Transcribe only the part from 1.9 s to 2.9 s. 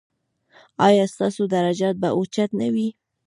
به اوچت نه وي؟